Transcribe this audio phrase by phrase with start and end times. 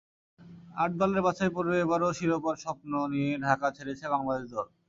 [0.75, 4.67] আট দলের বাছাইপর্বে এবারও শিরোপার স্বপ্ন নিয়ে ঢাকা ছেড়েছে বাংলাদেশ দল।